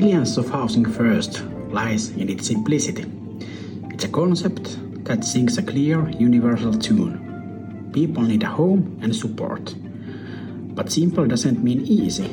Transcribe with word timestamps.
essence 0.00 0.38
of 0.38 0.48
Housing 0.48 0.86
First 0.86 1.44
lies 1.70 2.10
in 2.10 2.30
its 2.30 2.46
simplicity. 2.46 3.04
It's 3.90 4.04
a 4.04 4.08
concept 4.08 4.78
that 5.04 5.24
sings 5.24 5.58
a 5.58 5.62
clear, 5.62 6.08
universal 6.10 6.72
tune. 6.72 7.90
People 7.92 8.22
need 8.22 8.42
a 8.42 8.46
home 8.46 8.98
and 9.02 9.14
support. 9.14 9.74
But 10.74 10.90
simple 10.90 11.26
doesn't 11.26 11.62
mean 11.62 11.82
easy. 11.82 12.28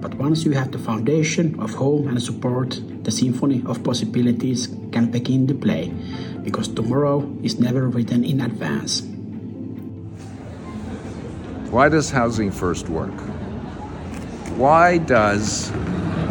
But 0.00 0.14
once 0.14 0.44
you 0.44 0.52
have 0.52 0.72
the 0.72 0.78
foundation 0.78 1.58
of 1.60 1.72
home 1.74 2.08
and 2.08 2.20
support, 2.20 2.80
the 3.04 3.10
symphony 3.10 3.62
of 3.66 3.84
possibilities 3.84 4.68
can 4.92 5.10
begin 5.10 5.46
to 5.48 5.54
play, 5.54 5.92
because 6.42 6.68
tomorrow 6.68 7.22
is 7.42 7.60
never 7.60 7.88
written 7.88 8.24
in 8.24 8.40
advance. 8.40 9.02
Why 11.70 11.88
does 11.88 12.10
Housing 12.10 12.50
First 12.50 12.88
work? 12.88 13.14
Why 14.56 14.98
does 14.98 15.70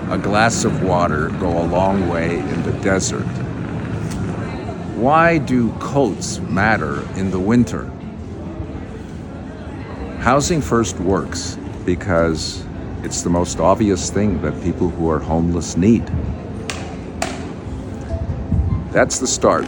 a 0.09 0.17
glass 0.17 0.63
of 0.63 0.84
water 0.84 1.29
go 1.39 1.49
a 1.49 1.66
long 1.67 2.07
way 2.07 2.39
in 2.39 2.63
the 2.63 2.71
desert? 2.84 3.25
Why 4.95 5.38
do 5.38 5.71
coats 5.73 6.39
matter 6.39 7.02
in 7.17 7.30
the 7.30 7.39
winter? 7.39 7.91
Housing 10.20 10.61
First 10.61 10.99
works 10.99 11.57
because 11.85 12.66
it's 13.03 13.21
the 13.21 13.30
most 13.30 13.59
obvious 13.59 14.09
thing 14.09 14.41
that 14.41 14.61
people 14.63 14.89
who 14.89 15.09
are 15.09 15.20
homeless 15.20 15.77
need. 15.77 16.05
That's 18.91 19.19
the 19.19 19.27
start. 19.27 19.67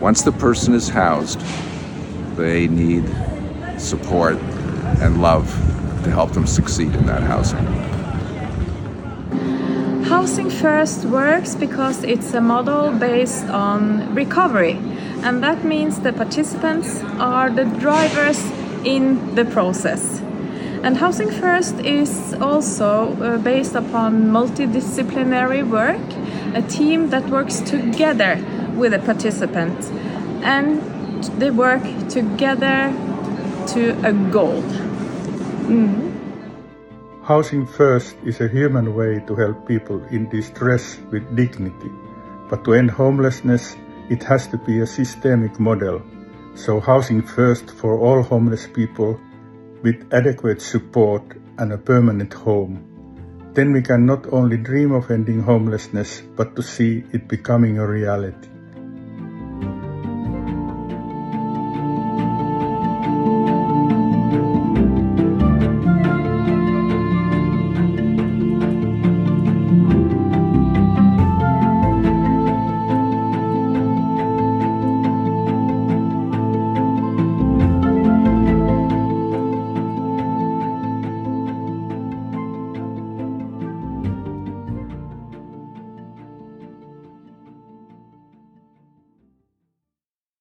Once 0.00 0.22
the 0.22 0.32
person 0.32 0.74
is 0.74 0.88
housed, 0.88 1.40
they 2.36 2.66
need 2.66 3.04
support 3.78 4.36
and 5.00 5.20
love 5.20 5.46
to 6.04 6.10
help 6.10 6.32
them 6.32 6.46
succeed 6.46 6.94
in 6.94 7.06
that 7.06 7.22
housing. 7.22 7.58
Housing 10.10 10.50
First 10.50 11.04
works 11.04 11.54
because 11.54 12.02
it's 12.02 12.34
a 12.34 12.40
model 12.40 12.90
based 12.90 13.44
on 13.44 14.12
recovery, 14.12 14.72
and 15.22 15.40
that 15.44 15.64
means 15.64 16.00
the 16.00 16.12
participants 16.12 17.00
are 17.20 17.48
the 17.48 17.64
drivers 17.64 18.44
in 18.84 19.36
the 19.36 19.44
process. 19.44 20.20
And 20.82 20.96
Housing 20.96 21.30
First 21.30 21.78
is 21.78 22.34
also 22.40 23.14
uh, 23.22 23.38
based 23.38 23.76
upon 23.76 24.32
multidisciplinary 24.32 25.62
work, 25.62 26.02
a 26.56 26.62
team 26.62 27.10
that 27.10 27.30
works 27.30 27.60
together 27.60 28.44
with 28.74 28.90
the 28.90 28.98
participant, 28.98 29.78
and 30.42 30.82
they 31.38 31.52
work 31.52 31.84
together 32.08 32.92
to 33.68 33.90
a 34.04 34.12
goal. 34.12 34.60
Mm. 35.70 36.19
Housing 37.30 37.64
First 37.64 38.16
is 38.24 38.40
a 38.40 38.48
human 38.48 38.92
way 38.92 39.22
to 39.28 39.36
help 39.36 39.64
people 39.64 40.02
in 40.10 40.28
distress 40.30 40.98
with 41.12 41.22
dignity. 41.36 41.92
But 42.48 42.64
to 42.64 42.74
end 42.74 42.90
homelessness, 42.90 43.76
it 44.08 44.24
has 44.24 44.48
to 44.48 44.58
be 44.58 44.80
a 44.80 44.86
systemic 44.86 45.60
model. 45.60 46.02
So 46.56 46.80
Housing 46.80 47.22
First 47.22 47.70
for 47.70 47.96
all 48.00 48.20
homeless 48.24 48.66
people 48.66 49.20
with 49.84 50.12
adequate 50.12 50.60
support 50.60 51.22
and 51.58 51.72
a 51.72 51.78
permanent 51.78 52.34
home. 52.34 52.82
Then 53.54 53.72
we 53.72 53.82
can 53.82 54.04
not 54.06 54.26
only 54.32 54.56
dream 54.56 54.90
of 54.90 55.12
ending 55.12 55.38
homelessness, 55.38 56.22
but 56.34 56.56
to 56.56 56.64
see 56.64 57.04
it 57.12 57.28
becoming 57.28 57.78
a 57.78 57.86
reality. 57.86 58.49